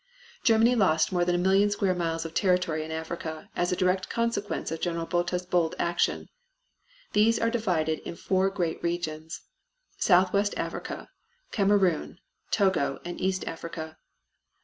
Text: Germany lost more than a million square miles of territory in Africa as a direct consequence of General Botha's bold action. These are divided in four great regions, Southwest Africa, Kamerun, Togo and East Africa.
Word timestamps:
Germany 0.43 0.73
lost 0.73 1.11
more 1.11 1.23
than 1.23 1.35
a 1.35 1.37
million 1.37 1.69
square 1.69 1.93
miles 1.93 2.25
of 2.25 2.33
territory 2.33 2.83
in 2.83 2.89
Africa 2.89 3.51
as 3.55 3.71
a 3.71 3.75
direct 3.75 4.09
consequence 4.09 4.71
of 4.71 4.81
General 4.81 5.05
Botha's 5.05 5.45
bold 5.45 5.75
action. 5.77 6.27
These 7.13 7.37
are 7.37 7.51
divided 7.51 7.99
in 7.99 8.15
four 8.15 8.49
great 8.49 8.81
regions, 8.81 9.41
Southwest 9.99 10.55
Africa, 10.57 11.09
Kamerun, 11.51 12.17
Togo 12.49 12.99
and 13.05 13.21
East 13.21 13.45
Africa. 13.47 13.97